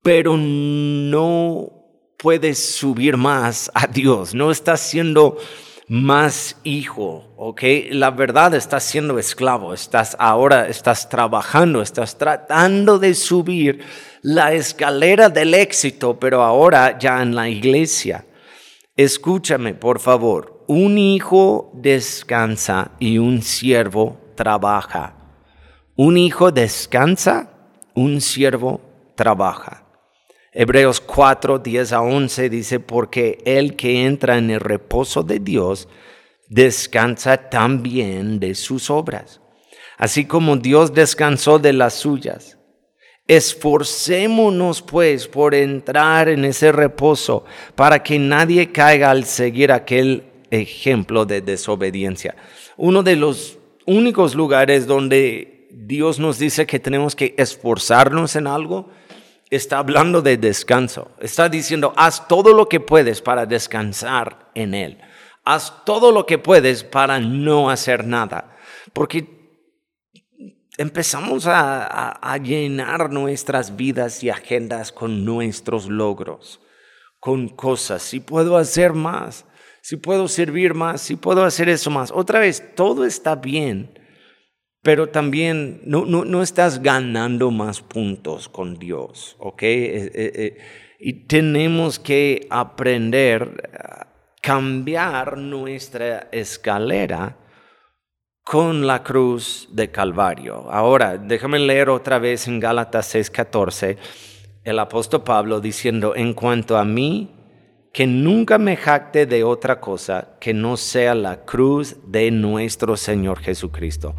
pero 0.05 0.37
no 0.37 1.69
puedes 2.17 2.65
subir 2.77 3.17
más 3.17 3.73
a 3.75 3.89
Dios, 3.89 4.37
no 4.37 4.53
estás 4.53 4.83
siendo 4.83 5.37
más 5.89 6.57
hijo, 6.65 7.33
¿ok? 7.37 7.63
La 7.91 8.11
verdad 8.11 8.55
estás 8.55 8.85
siendo 8.85 9.19
esclavo, 9.19 9.75
estás 9.75 10.17
ahora, 10.19 10.69
estás 10.69 11.09
trabajando, 11.09 11.83
estás 11.83 12.17
tratando 12.17 12.99
de 12.99 13.15
subir 13.15 13.85
la 14.23 14.53
escalera 14.53 15.29
del 15.29 15.55
éxito, 15.55 16.19
pero 16.19 16.43
ahora 16.43 16.99
ya 16.99 17.21
en 17.23 17.35
la 17.35 17.49
iglesia. 17.49 18.25
Escúchame, 18.97 19.75
por 19.75 20.01
favor, 20.01 20.65
un 20.67 20.99
hijo 20.99 21.71
descansa 21.75 22.93
y 22.99 23.19
un 23.19 23.43
siervo 23.43 24.19
trabaja. 24.35 25.17
Un 25.97 26.17
hijo 26.17 26.51
descansa, 26.51 27.51
un 27.95 28.21
siervo 28.21 28.81
trabaja. 29.15 29.82
Hebreos 30.55 31.01
4, 31.01 31.61
10 31.61 31.93
a 31.95 32.03
11 32.03 32.51
dice, 32.51 32.79
porque 32.79 33.39
el 33.47 33.75
que 33.75 34.05
entra 34.05 34.37
en 34.37 34.51
el 34.51 34.61
reposo 34.61 35.23
de 35.23 35.39
Dios 35.39 35.89
descansa 36.49 37.49
también 37.49 38.39
de 38.39 38.55
sus 38.55 38.91
obras, 38.91 39.41
así 39.97 40.27
como 40.27 40.57
Dios 40.57 40.93
descansó 40.93 41.59
de 41.59 41.73
las 41.73 41.95
suyas. 41.95 42.59
Esforcémonos 43.27 44.83
pues 44.83 45.27
por 45.27 45.55
entrar 45.55 46.29
en 46.29 46.45
ese 46.45 46.71
reposo 46.71 47.45
para 47.75 48.03
que 48.03 48.19
nadie 48.19 48.73
caiga 48.73 49.11
al 49.11 49.25
seguir 49.25 49.73
aquel 49.73 50.25
ejemplo 50.51 51.25
de 51.25 51.41
desobediencia. 51.41 52.37
Uno 52.77 53.03
de 53.03 53.17
los 53.17 53.59
únicos 53.87 54.35
lugares 54.35 54.87
donde 54.87 55.69
Dios 55.71 56.19
nos 56.19 56.39
dice 56.39 56.67
que 56.67 56.79
tenemos 56.79 57.17
que 57.17 57.35
esforzarnos 57.39 58.37
en 58.37 58.47
algo, 58.47 58.91
está 59.57 59.79
hablando 59.79 60.23
de 60.23 60.39
descanso. 60.39 61.11
Está 61.21 61.49
diciendo, 61.49 61.93
haz 61.97 62.27
todo 62.27 62.55
lo 62.55 62.69
que 62.69 62.81
puedes 62.81 63.21
para 63.21 63.45
descansar 63.45 64.51
en 64.55 64.75
Él. 64.75 64.99
Haz 65.45 65.85
todo 65.85 66.11
lo 66.11 66.25
que 66.25 66.39
puedes 66.39 66.85
para 66.85 67.21
no 67.21 67.69
hacer 67.69 68.07
nada. 68.07 68.57
Porque 68.95 69.29
empezamos 70.79 71.47
a, 71.47 72.13
a 72.13 72.37
llenar 72.39 73.11
nuestras 73.11 73.77
vidas 73.77 74.25
y 74.25 74.31
agendas 74.31 74.91
con 74.91 75.25
nuestros 75.25 75.87
logros, 75.87 76.61
con 77.21 77.49
cosas. 77.49 78.03
Si 78.03 78.21
puedo 78.21 78.57
hacer 78.57 78.95
más, 78.95 79.45
si 79.83 79.97
puedo 79.97 80.29
servir 80.29 80.73
más, 80.73 81.03
si 81.03 81.17
puedo 81.17 81.45
hacer 81.45 81.69
eso 81.69 81.91
más. 81.91 82.11
Otra 82.11 82.39
vez, 82.39 82.75
todo 82.75 83.05
está 83.05 83.35
bien, 83.35 83.99
pero 84.83 85.09
también 85.09 85.81
no, 85.85 86.05
no, 86.05 86.43
estás 86.43 86.83
ganando 86.83 87.51
más 87.51 87.81
puntos 87.81 88.49
con 88.49 88.79
Dios, 88.79 89.37
¿ok? 89.39 89.63
Eh, 89.63 90.11
eh, 90.15 90.33
eh, 90.35 90.59
y 90.99 91.27
tenemos 91.27 91.99
que 91.99 92.47
aprender 92.51 93.71
a 93.79 94.09
cambiar 94.41 95.39
nuestra 95.39 96.29
escalera 96.33 97.39
con 98.43 98.87
la 98.89 99.05
cruz 99.05 99.69
de 99.73 99.93
Calvario. 99.93 100.69
Ahora, 100.69 101.17
déjame 101.17 101.61
leer 101.61 101.89
otra 101.89 102.19
vez 102.19 102.49
en 102.49 102.59
Gálatas 102.59 103.15
6:14 103.15 103.99
el 104.65 104.79
apóstol 104.79 105.23
Pablo 105.23 105.61
diciendo, 105.61 106.15
en 106.15 106.35
cuanto 106.35 106.77
a 106.77 106.85
mí, 106.85 107.35
que 107.93 108.07
nunca 108.07 108.59
me 108.59 108.77
jacte 108.77 109.27
de 109.27 109.45
otra 109.45 109.81
cosa 109.81 110.37
que 110.41 110.55
no 110.55 110.77
sea 110.77 111.15
la 111.15 111.45
cruz 111.45 111.97
de 112.07 112.31
nuestro 112.31 112.97
Señor 112.97 113.41
Jesucristo. 113.41 114.15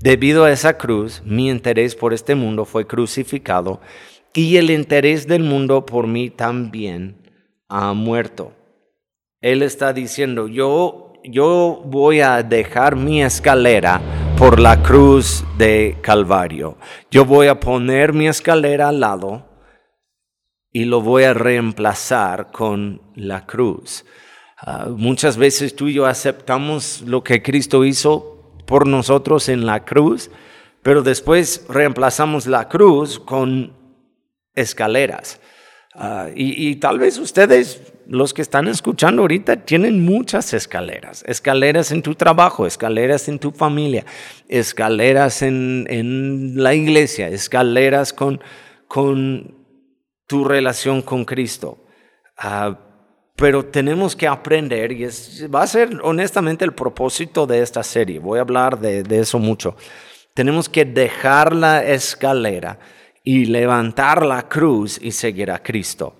Debido 0.00 0.44
a 0.44 0.52
esa 0.52 0.76
cruz, 0.76 1.22
mi 1.24 1.48
interés 1.48 1.94
por 1.94 2.12
este 2.12 2.34
mundo 2.34 2.64
fue 2.64 2.86
crucificado 2.86 3.80
y 4.34 4.58
el 4.58 4.70
interés 4.70 5.26
del 5.26 5.42
mundo 5.42 5.86
por 5.86 6.06
mí 6.06 6.28
también 6.28 7.16
ha 7.68 7.94
muerto. 7.94 8.52
Él 9.40 9.62
está 9.62 9.94
diciendo, 9.94 10.48
yo, 10.48 11.14
yo 11.24 11.82
voy 11.86 12.20
a 12.20 12.42
dejar 12.42 12.94
mi 12.96 13.22
escalera 13.22 14.00
por 14.36 14.60
la 14.60 14.82
cruz 14.82 15.44
de 15.56 15.96
Calvario. 16.02 16.76
Yo 17.10 17.24
voy 17.24 17.46
a 17.46 17.58
poner 17.58 18.12
mi 18.12 18.28
escalera 18.28 18.90
al 18.90 19.00
lado 19.00 19.46
y 20.70 20.84
lo 20.84 21.00
voy 21.00 21.24
a 21.24 21.32
reemplazar 21.32 22.52
con 22.52 23.00
la 23.14 23.46
cruz. 23.46 24.04
Ah, 24.58 24.88
muchas 24.90 25.38
veces 25.38 25.74
tú 25.74 25.88
y 25.88 25.94
yo 25.94 26.04
aceptamos 26.04 27.00
lo 27.06 27.24
que 27.24 27.42
Cristo 27.42 27.84
hizo 27.84 28.35
por 28.66 28.86
nosotros 28.86 29.48
en 29.48 29.64
la 29.64 29.84
cruz, 29.84 30.30
pero 30.82 31.02
después 31.02 31.64
reemplazamos 31.68 32.46
la 32.46 32.68
cruz 32.68 33.18
con 33.18 33.72
escaleras. 34.54 35.40
Ah, 35.94 36.28
y, 36.34 36.76
tal 36.76 36.98
vez 36.98 37.16
ustedes, 37.16 37.94
los 38.06 38.34
que 38.34 38.42
están 38.42 38.68
escuchando 38.68 39.22
ahorita, 39.22 39.64
tienen 39.64 40.04
muchas 40.04 40.52
escaleras. 40.52 41.24
Escaleras 41.26 41.90
en 41.90 42.02
tu 42.02 42.14
trabajo, 42.14 42.66
escaleras 42.66 43.28
en 43.28 43.38
tu 43.38 43.50
familia, 43.50 44.04
escaleras 44.46 45.40
en, 45.40 45.86
en 45.88 46.62
la 46.62 46.74
iglesia, 46.74 47.28
escaleras 47.28 48.12
con, 48.12 48.40
con 48.86 49.56
tu 50.26 50.44
relación 50.44 51.00
con 51.00 51.24
Cristo. 51.24 51.82
Ah, 52.36 52.78
pero 53.36 53.66
tenemos 53.66 54.16
que 54.16 54.26
aprender, 54.26 54.92
y 54.92 55.04
es, 55.04 55.46
va 55.54 55.62
a 55.62 55.66
ser 55.66 56.00
honestamente 56.02 56.64
el 56.64 56.72
propósito 56.72 57.46
de 57.46 57.60
esta 57.60 57.82
serie, 57.82 58.18
voy 58.18 58.38
a 58.38 58.42
hablar 58.42 58.80
de, 58.80 59.04
eso 59.20 59.38
mucho. 59.38 59.76
Tenemos 60.32 60.68
que 60.68 60.84
dejar 60.86 61.54
la 61.54 61.84
escalera 61.84 62.78
y 63.22 63.44
levantar 63.44 64.24
la 64.24 64.48
cruz 64.48 64.98
y 65.00 65.12
seguir 65.12 65.50
a 65.50 65.62
Cristo. 65.62 66.16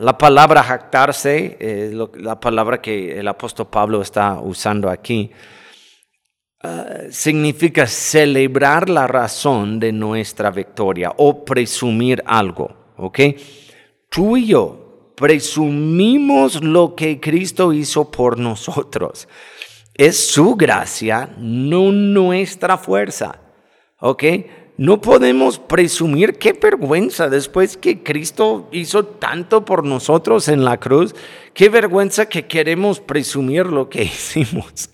La 0.00 0.16
palabra 0.16 0.62
jactarse, 0.62 1.56
es 1.60 1.92
la 1.92 2.38
palabra 2.38 2.80
que 2.80 3.18
el 3.18 3.28
apóstol 3.28 3.68
Pablo 3.68 4.00
está 4.00 4.40
usando 4.40 4.88
aquí, 4.88 5.30
ah, 6.62 6.86
significa 7.10 7.86
celebrar 7.86 8.88
la 8.88 9.06
razón 9.06 9.80
de 9.80 9.92
nuestra 9.92 10.50
victoria 10.50 11.12
o 11.16 11.44
presumir 11.44 12.22
algo. 12.24 12.80
¿ok? 12.96 13.20
Tú 14.08 14.36
y 14.36 14.46
yo 14.46 14.89
presumimos 15.20 16.64
lo 16.64 16.94
que 16.96 17.20
Cristo 17.20 17.74
hizo 17.74 18.10
por 18.10 18.38
nosotros. 18.38 19.28
Es 19.94 20.16
su 20.30 20.56
gracia, 20.56 21.34
no 21.38 21.92
nuestra 21.92 22.78
fuerza. 22.78 23.38
¿Ok? 23.98 24.24
No 24.78 25.02
podemos 25.02 25.58
presumir 25.58 26.38
qué 26.38 26.54
vergüenza 26.54 27.28
después 27.28 27.76
que 27.76 28.02
Cristo 28.02 28.70
hizo 28.72 29.04
tanto 29.04 29.66
por 29.66 29.84
nosotros 29.84 30.48
en 30.48 30.64
la 30.64 30.80
cruz. 30.80 31.14
Qué 31.52 31.68
vergüenza 31.68 32.26
que 32.26 32.46
queremos 32.46 32.98
presumir 32.98 33.66
lo 33.66 33.90
que 33.90 34.02
hicimos, 34.04 34.88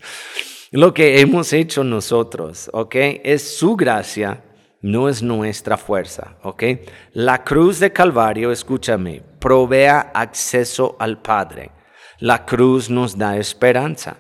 lo 0.73 0.93
que 0.93 1.21
hemos 1.21 1.53
hecho 1.53 1.85
nosotros, 1.85 2.69
¿ok? 2.73 2.97
Es 3.23 3.57
su 3.59 3.77
gracia, 3.77 4.43
no 4.83 5.09
es 5.09 5.23
nuestra 5.23 5.77
fuerza, 5.77 6.37
¿ok? 6.43 6.65
La 7.13 7.45
cruz 7.45 7.79
de 7.79 7.93
Calvario, 7.93 8.51
escúchame, 8.51 9.23
provea 9.47 10.11
acceso 10.13 10.97
al 10.99 11.23
Padre. 11.23 11.71
La 12.19 12.45
cruz 12.45 12.91
nos 12.91 13.17
da 13.17 13.37
esperanza. 13.37 14.17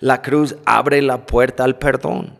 La 0.00 0.22
cruz 0.22 0.56
abre 0.64 1.02
la 1.02 1.26
puerta 1.26 1.62
al 1.62 1.76
perdón. 1.76 2.38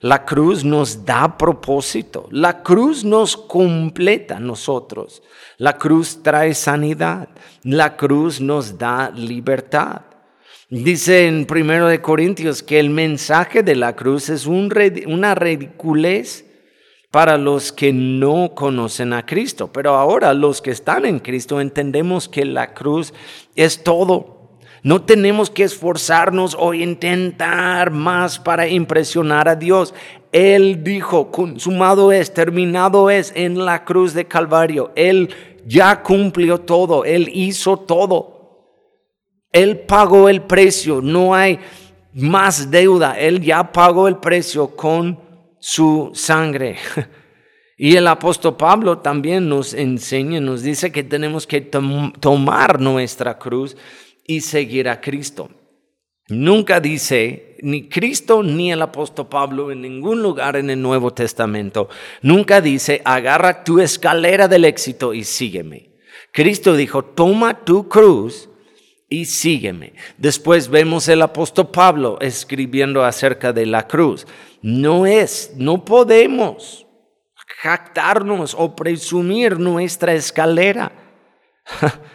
La 0.00 0.24
cruz 0.24 0.64
nos 0.64 1.04
da 1.04 1.36
propósito. 1.36 2.26
La 2.30 2.62
cruz 2.62 3.04
nos 3.04 3.36
completa 3.36 4.38
a 4.38 4.40
nosotros. 4.40 5.22
La 5.58 5.76
cruz 5.76 6.22
trae 6.22 6.54
sanidad. 6.54 7.28
La 7.64 7.98
cruz 7.98 8.40
nos 8.40 8.78
da 8.78 9.10
libertad. 9.10 10.00
Dice 10.70 11.26
en 11.26 11.46
1 11.46 11.86
de 11.88 12.00
Corintios 12.00 12.62
que 12.62 12.80
el 12.80 12.88
mensaje 12.88 13.62
de 13.62 13.76
la 13.76 13.94
cruz 13.94 14.30
es 14.30 14.46
una 14.46 15.34
ridiculez 15.34 16.46
para 17.14 17.38
los 17.38 17.70
que 17.70 17.92
no 17.92 18.56
conocen 18.56 19.12
a 19.12 19.24
Cristo. 19.24 19.70
Pero 19.72 19.94
ahora 19.94 20.34
los 20.34 20.60
que 20.60 20.72
están 20.72 21.06
en 21.06 21.20
Cristo 21.20 21.60
entendemos 21.60 22.28
que 22.28 22.44
la 22.44 22.74
cruz 22.74 23.14
es 23.54 23.84
todo. 23.84 24.56
No 24.82 25.02
tenemos 25.02 25.48
que 25.48 25.62
esforzarnos 25.62 26.56
o 26.58 26.74
intentar 26.74 27.92
más 27.92 28.40
para 28.40 28.66
impresionar 28.66 29.48
a 29.48 29.54
Dios. 29.54 29.94
Él 30.32 30.82
dijo, 30.82 31.30
consumado 31.30 32.10
es, 32.10 32.34
terminado 32.34 33.08
es 33.10 33.32
en 33.36 33.64
la 33.64 33.84
cruz 33.84 34.12
de 34.12 34.24
Calvario. 34.24 34.90
Él 34.96 35.32
ya 35.64 36.02
cumplió 36.02 36.62
todo, 36.62 37.04
Él 37.04 37.30
hizo 37.32 37.76
todo. 37.76 38.72
Él 39.52 39.78
pagó 39.78 40.28
el 40.28 40.42
precio, 40.42 41.00
no 41.00 41.32
hay 41.32 41.60
más 42.12 42.72
deuda. 42.72 43.16
Él 43.16 43.40
ya 43.40 43.70
pagó 43.70 44.08
el 44.08 44.16
precio 44.16 44.74
con 44.74 45.22
su 45.64 46.10
sangre. 46.12 46.76
Y 47.76 47.96
el 47.96 48.06
apóstol 48.06 48.56
Pablo 48.56 48.98
también 48.98 49.48
nos 49.48 49.74
enseña, 49.74 50.40
nos 50.40 50.62
dice 50.62 50.92
que 50.92 51.02
tenemos 51.02 51.44
que 51.44 51.60
tomar 51.60 52.80
nuestra 52.80 53.36
cruz 53.36 53.76
y 54.24 54.42
seguir 54.42 54.88
a 54.88 55.00
Cristo. 55.00 55.50
Nunca 56.28 56.78
dice, 56.78 57.56
ni 57.62 57.88
Cristo 57.88 58.44
ni 58.44 58.70
el 58.70 58.80
apóstol 58.80 59.28
Pablo 59.28 59.72
en 59.72 59.82
ningún 59.82 60.22
lugar 60.22 60.54
en 60.54 60.70
el 60.70 60.80
Nuevo 60.80 61.12
Testamento, 61.12 61.88
nunca 62.22 62.60
dice, 62.60 63.02
agarra 63.04 63.64
tu 63.64 63.80
escalera 63.80 64.46
del 64.46 64.66
éxito 64.66 65.12
y 65.12 65.24
sígueme. 65.24 65.96
Cristo 66.30 66.76
dijo, 66.76 67.04
toma 67.04 67.64
tu 67.64 67.88
cruz 67.88 68.48
y 69.08 69.24
sígueme. 69.26 69.92
Después 70.18 70.68
vemos 70.68 71.08
el 71.08 71.22
apóstol 71.22 71.68
Pablo 71.70 72.18
escribiendo 72.20 73.04
acerca 73.04 73.52
de 73.52 73.66
la 73.66 73.86
cruz. 73.86 74.26
No 74.62 75.06
es, 75.06 75.52
no 75.56 75.84
podemos 75.84 76.86
jactarnos 77.62 78.54
o 78.58 78.74
presumir 78.74 79.58
nuestra 79.58 80.14
escalera. 80.14 80.92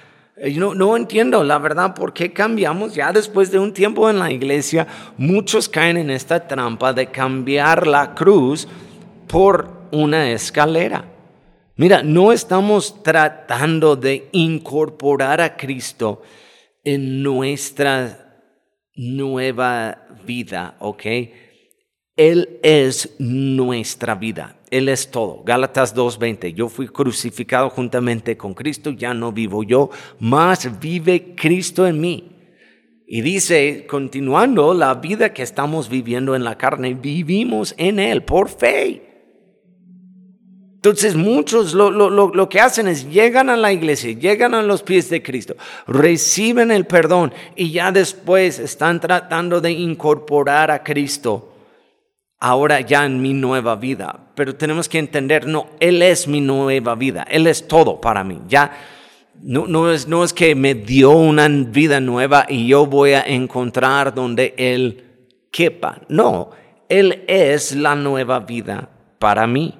No, 0.56 0.74
no 0.74 0.96
entiendo, 0.96 1.44
la 1.44 1.58
verdad, 1.60 1.94
por 1.94 2.14
qué 2.14 2.32
cambiamos. 2.32 2.96
Ya 2.96 3.12
después 3.12 3.52
de 3.52 3.60
un 3.60 3.74
tiempo 3.74 4.10
en 4.10 4.20
la 4.20 4.32
iglesia, 4.32 4.88
muchos 5.18 5.68
caen 5.68 5.98
en 5.98 6.10
esta 6.10 6.48
trampa 6.48 6.94
de 6.94 7.08
cambiar 7.08 7.86
la 7.86 8.16
cruz 8.16 8.66
por 9.28 9.70
una 9.92 10.32
escalera. 10.32 11.04
Mira, 11.76 12.04
no 12.04 12.32
estamos 12.32 13.04
tratando 13.04 13.98
de 13.98 14.30
incorporar 14.32 15.42
a 15.42 15.58
Cristo 15.58 16.22
en 16.84 17.24
nuestra 17.24 18.44
nueva 18.96 20.08
vida, 20.26 20.76
¿ok? 20.80 21.06
Él 22.16 22.60
es 22.64 23.16
nuestra 23.20 24.16
vida. 24.16 24.60
Él 24.70 24.90
es 24.90 25.10
todo. 25.10 25.44
Gálatas 25.44 25.96
2:20. 25.96 26.54
Yo 26.54 26.68
fui 26.70 26.88
crucificado 26.88 27.70
juntamente 27.70 28.38
con 28.38 28.54
Cristo, 28.54 28.92
ya 28.92 29.14
no 29.14 29.32
vivo 29.32 29.64
yo, 29.64 29.90
más 30.20 30.80
vive 30.80 31.34
Cristo 31.36 31.88
en 31.88 32.02
mí. 32.02 32.36
Y 33.08 33.22
dice, 33.22 33.88
continuando, 33.88 34.74
la 34.76 34.94
vida 34.96 35.34
que 35.34 35.42
estamos 35.42 35.90
viviendo 35.90 36.36
en 36.36 36.44
la 36.44 36.60
carne, 36.60 36.94
vivimos 36.94 37.74
en 37.78 38.00
Él 38.00 38.22
por 38.22 38.50
fe. 38.50 39.09
Entonces 40.80 41.14
muchos 41.14 41.74
lo, 41.74 41.92
lo, 41.92 42.10
lo, 42.10 42.48
que 42.48 42.62
hacen 42.62 42.88
es 42.88 43.12
llegan 43.12 43.50
a 43.50 43.58
la 43.58 43.74
iglesia, 43.74 44.14
llegan 44.14 44.54
a 44.54 44.64
los 44.64 44.82
pies 44.82 45.10
de 45.10 45.22
Cristo, 45.22 45.58
reciben 45.88 46.72
el 46.72 46.86
perdón 46.86 47.34
y 47.58 47.72
ya 47.72 47.92
después 47.92 48.60
están 48.60 49.02
tratando 49.02 49.60
de 49.60 49.72
incorporar 49.72 50.72
a 50.72 50.82
Cristo 50.82 51.52
ahora 52.40 52.80
ya 52.80 53.06
en 53.06 53.22
mi 53.22 53.34
nueva 53.34 53.76
vida. 53.76 54.32
Pero 54.36 54.56
tenemos 54.56 54.88
que 54.88 55.00
entender, 55.00 55.46
no, 55.46 55.68
Él 55.82 56.02
es 56.02 56.30
mi 56.30 56.40
nueva 56.40 56.96
vida, 56.96 57.28
Él 57.30 57.48
es 57.48 57.68
todo 57.68 58.00
para 58.00 58.24
mí. 58.24 58.40
Ya 58.48 58.72
no, 59.42 59.68
no, 59.68 59.92
es, 59.92 60.08
no 60.08 60.24
es 60.24 60.32
que 60.32 60.56
me 60.56 60.76
dio 60.76 61.12
una 61.12 61.50
vida 61.50 62.00
nueva 62.00 62.46
y 62.48 62.68
yo 62.68 62.86
voy 62.86 63.16
a 63.16 63.24
encontrar 63.24 64.14
donde 64.14 64.54
Él 64.58 65.04
quepa. 65.52 66.00
No, 66.08 66.52
Él 66.88 67.26
es 67.28 67.76
la 67.76 67.96
nueva 67.96 68.40
vida 68.40 68.88
para 69.20 69.46
mí. 69.46 69.76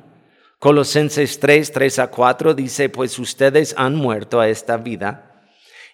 Colosenses 0.60 1.40
3, 1.40 1.72
3 1.72 2.00
a 2.00 2.08
4 2.08 2.54
dice, 2.54 2.90
pues 2.90 3.18
ustedes 3.18 3.74
han 3.78 3.96
muerto 3.96 4.42
a 4.42 4.50
esta 4.50 4.76
vida 4.76 5.48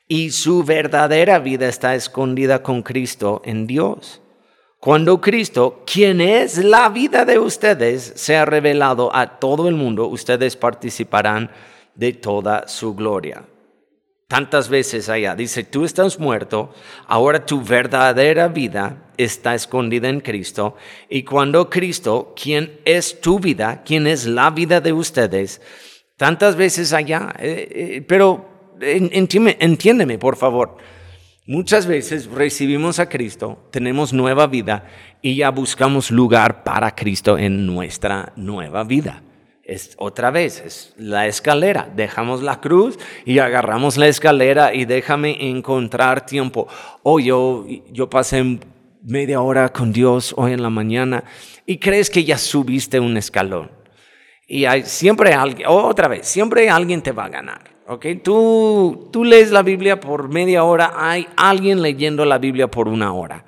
y 0.08 0.32
su 0.32 0.64
verdadera 0.64 1.38
vida 1.38 1.68
está 1.68 1.94
escondida 1.94 2.64
con 2.64 2.82
Cristo 2.82 3.44
en 3.46 3.68
Dios. 3.68 4.22
Cuando 4.80 5.22
Cristo, 5.22 5.84
quien 5.86 6.20
es 6.20 6.58
la 6.58 6.90
vida 6.90 7.26
de 7.26 7.38
ustedes, 7.38 8.14
sea 8.16 8.46
revelado 8.46 9.16
a 9.16 9.40
todo 9.40 9.68
el 9.68 9.76
mundo, 9.76 10.08
ustedes 10.08 10.56
participarán 10.56 11.52
de 11.94 12.14
toda 12.14 12.68
su 12.68 12.96
gloria. 12.96 13.46
Tantas 14.28 14.70
veces 14.70 15.08
allá 15.08 15.36
dice, 15.36 15.64
tú 15.64 15.86
estás 15.86 16.20
muerto, 16.20 16.74
ahora 17.08 17.46
tu 17.46 17.62
verdadera 17.62 18.48
vida 18.48 19.12
está 19.18 19.54
escondida 19.54 20.10
en 20.10 20.20
Cristo. 20.20 20.76
Y 21.10 21.24
cuando 21.24 21.70
Cristo, 21.70 22.34
quien 22.36 22.80
es 22.86 23.22
tu 23.22 23.40
vida, 23.40 23.84
quien 23.84 24.08
es 24.08 24.26
la 24.26 24.50
vida 24.50 24.82
de 24.82 24.94
ustedes, 24.94 25.62
tantas 26.18 26.56
veces 26.56 26.92
allá, 26.92 27.36
eh, 27.40 27.68
eh, 27.72 28.02
pero 28.08 28.74
entiéndeme 28.80 30.18
por 30.18 30.36
favor, 30.36 30.78
Muchas 31.48 31.86
veces 31.86 32.26
recibimos 32.26 32.98
a 32.98 33.08
Cristo, 33.08 33.68
tenemos 33.70 34.12
nueva 34.14 34.48
vida 34.48 34.88
y 35.22 35.36
ya 35.36 35.52
buscamos 35.52 36.10
lugar 36.10 36.64
para 36.64 36.96
Cristo 36.96 37.38
en 37.38 37.68
nuestra 37.68 38.34
nueva 38.36 38.84
vida. 38.84 39.22
Es 39.66 39.96
otra 39.98 40.30
vez, 40.30 40.62
es 40.64 40.94
la 40.96 41.26
escalera. 41.26 41.90
Dejamos 41.96 42.44
la 42.44 42.62
cruz 42.62 43.00
y 43.26 43.40
agarramos 43.40 43.98
la 43.98 44.08
escalera 44.08 44.76
y 44.76 44.86
déjame 44.86 45.50
encontrar 45.50 46.28
tiempo. 46.28 46.68
Oh, 47.02 47.20
yo, 47.20 47.66
yo 47.92 48.08
pasé 48.08 48.60
media 49.02 49.42
hora 49.42 49.74
con 49.74 49.92
Dios 49.92 50.36
hoy 50.38 50.54
en 50.54 50.62
la 50.62 50.70
mañana 50.70 51.24
y 51.66 51.80
crees 51.80 52.12
que 52.12 52.24
ya 52.24 52.38
subiste 52.38 53.00
un 53.00 53.18
escalón. 53.18 53.72
Y 54.48 54.66
hay, 54.66 54.84
siempre 54.84 55.34
alguien, 55.34 55.68
otra 55.68 56.08
vez, 56.10 56.28
siempre 56.28 56.70
alguien 56.70 57.02
te 57.02 57.12
va 57.12 57.26
a 57.26 57.30
ganar. 57.30 57.62
¿ok? 57.88 58.06
Tú, 58.24 59.10
tú 59.12 59.24
lees 59.24 59.50
la 59.50 59.64
Biblia 59.64 60.00
por 60.00 60.30
media 60.30 60.64
hora, 60.64 60.94
hay 60.96 61.28
alguien 61.36 61.82
leyendo 61.82 62.24
la 62.24 62.38
Biblia 62.38 62.70
por 62.70 62.88
una 62.88 63.14
hora. 63.14 63.46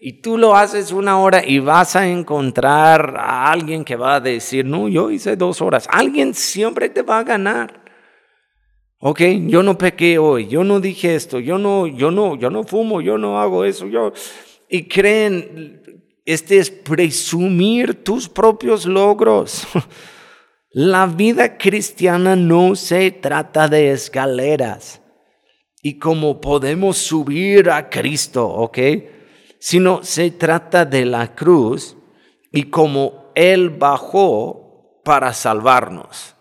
Y 0.00 0.20
tú 0.20 0.38
lo 0.38 0.54
haces 0.54 0.92
una 0.92 1.18
hora 1.18 1.44
y 1.44 1.58
vas 1.58 1.96
a 1.96 2.08
encontrar 2.08 3.16
a 3.18 3.50
alguien 3.50 3.84
que 3.84 3.96
va 3.96 4.14
a 4.14 4.20
decir, 4.20 4.64
no, 4.64 4.88
yo 4.88 5.10
hice 5.10 5.34
dos 5.34 5.60
horas. 5.60 5.88
Alguien 5.90 6.34
siempre 6.34 6.88
te 6.88 7.02
va 7.02 7.18
a 7.18 7.24
ganar. 7.24 7.82
Ok, 9.00 9.22
yo 9.46 9.62
no 9.62 9.76
pequé 9.76 10.18
hoy, 10.18 10.48
yo 10.48 10.64
no 10.64 10.80
dije 10.80 11.14
esto, 11.14 11.38
yo 11.38 11.56
no, 11.58 11.86
yo 11.86 12.10
no, 12.10 12.36
yo 12.36 12.50
no 12.50 12.64
fumo, 12.64 13.00
yo 13.00 13.16
no 13.18 13.40
hago 13.40 13.64
eso, 13.64 13.86
yo. 13.86 14.12
Y 14.68 14.84
creen, 14.88 16.02
este 16.24 16.58
es 16.58 16.70
presumir 16.70 18.04
tus 18.04 18.28
propios 18.28 18.86
logros. 18.86 19.66
La 20.70 21.06
vida 21.06 21.58
cristiana 21.58 22.36
no 22.36 22.76
se 22.76 23.10
trata 23.10 23.68
de 23.68 23.92
escaleras 23.92 25.00
y 25.82 25.98
cómo 25.98 26.40
podemos 26.40 26.98
subir 26.98 27.70
a 27.70 27.88
Cristo, 27.88 28.46
¿ok? 28.46 28.78
Sino 29.58 30.02
se 30.02 30.30
trata 30.30 30.84
de 30.84 31.04
la 31.04 31.34
cruz 31.34 31.96
y 32.52 32.64
cómo 32.64 33.32
Él 33.34 33.70
bajó 33.70 35.00
para 35.04 35.32
salvarnos. 35.32 36.34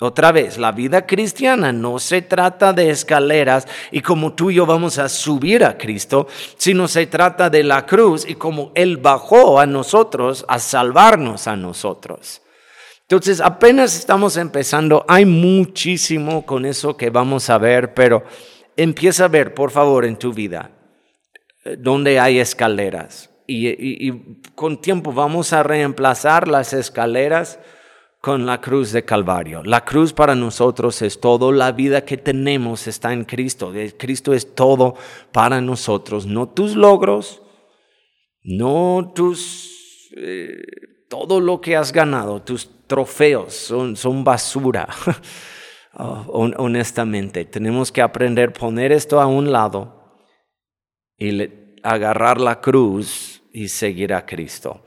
Otra 0.00 0.30
vez, 0.30 0.58
la 0.58 0.70
vida 0.70 1.06
cristiana 1.06 1.72
no 1.72 1.98
se 1.98 2.22
trata 2.22 2.72
de 2.72 2.90
escaleras 2.90 3.66
y 3.90 4.00
como 4.00 4.32
tú 4.32 4.52
y 4.52 4.54
yo 4.54 4.64
vamos 4.64 4.96
a 4.98 5.08
subir 5.08 5.64
a 5.64 5.76
Cristo, 5.76 6.28
sino 6.56 6.86
se 6.86 7.08
trata 7.08 7.50
de 7.50 7.64
la 7.64 7.84
cruz 7.84 8.24
y 8.28 8.36
como 8.36 8.70
Él 8.76 8.98
bajó 8.98 9.58
a 9.58 9.66
nosotros 9.66 10.44
a 10.46 10.60
salvarnos 10.60 11.48
a 11.48 11.56
nosotros. 11.56 12.42
Entonces, 13.02 13.40
apenas 13.40 13.96
estamos 13.96 14.36
empezando, 14.36 15.04
hay 15.08 15.24
muchísimo 15.24 16.46
con 16.46 16.64
eso 16.64 16.96
que 16.96 17.10
vamos 17.10 17.50
a 17.50 17.58
ver, 17.58 17.92
pero 17.92 18.22
empieza 18.76 19.24
a 19.24 19.28
ver, 19.28 19.52
por 19.52 19.72
favor, 19.72 20.04
en 20.04 20.16
tu 20.16 20.32
vida, 20.32 20.70
donde 21.76 22.18
hay 22.18 22.38
escaleras. 22.38 23.30
Y, 23.46 24.12
con 24.54 24.80
tiempo 24.80 25.12
vamos 25.12 25.52
a 25.52 25.62
reemplazar 25.62 26.48
las 26.48 26.72
escaleras 26.72 27.58
con 28.20 28.44
la 28.44 28.60
cruz 28.60 28.92
de 28.92 29.04
Calvario. 29.04 29.62
La 29.64 29.84
cruz 29.84 30.12
para 30.12 30.34
nosotros 30.34 31.00
es 31.02 31.20
todo, 31.20 31.50
la 31.50 31.72
vida 31.72 32.04
que 32.04 32.18
tenemos 32.18 32.86
está 32.86 33.12
en 33.12 33.24
Cristo. 33.24 33.72
Cristo 33.96 34.34
es 34.34 34.54
todo 34.54 34.96
para 35.32 35.60
nosotros, 35.60 36.26
no 36.26 36.48
tus 36.48 36.76
logros, 36.76 37.42
no 38.42 39.12
tus... 39.14 40.10
Eh, 40.16 40.62
todo 41.08 41.40
lo 41.40 41.60
que 41.60 41.74
has 41.74 41.90
ganado, 41.90 42.42
tus 42.42 42.86
trofeos 42.86 43.54
son, 43.54 43.96
son 43.96 44.24
basura. 44.24 44.88
Oh, 46.00 46.48
honestamente, 46.58 47.44
tenemos 47.44 47.90
que 47.90 48.02
aprender 48.02 48.50
a 48.50 48.52
poner 48.52 48.92
esto 48.92 49.20
a 49.20 49.26
un 49.26 49.50
lado 49.50 49.98
y 51.16 51.48
agarrar 51.82 52.40
la 52.40 52.60
cruz 52.60 53.42
y 53.52 53.68
seguir 53.68 54.14
a 54.14 54.24
Cristo. 54.26 54.82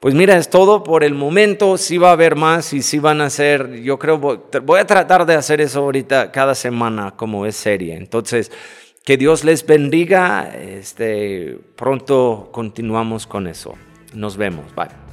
Pues 0.00 0.14
mira, 0.14 0.36
es 0.38 0.48
todo 0.48 0.82
por 0.82 1.04
el 1.04 1.14
momento. 1.14 1.76
Sí 1.76 1.98
va 1.98 2.08
a 2.08 2.12
haber 2.12 2.34
más 2.34 2.72
y 2.72 2.80
sí 2.80 2.98
van 2.98 3.20
a 3.20 3.28
ser, 3.28 3.82
yo 3.82 3.98
creo, 3.98 4.18
voy 4.18 4.80
a 4.80 4.86
tratar 4.86 5.26
de 5.26 5.34
hacer 5.34 5.60
eso 5.60 5.80
ahorita 5.80 6.32
cada 6.32 6.54
semana 6.54 7.12
como 7.16 7.44
es 7.44 7.56
serie. 7.56 7.96
Entonces, 7.96 8.50
que 9.04 9.18
Dios 9.18 9.44
les 9.44 9.66
bendiga. 9.66 10.54
Este, 10.56 11.58
pronto 11.76 12.48
continuamos 12.50 13.26
con 13.26 13.46
eso. 13.46 13.74
Nos 14.14 14.36
vemos. 14.36 14.74
Bye. 14.74 15.09